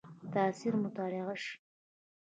[0.33, 1.53] تاثیر مطالعه شي.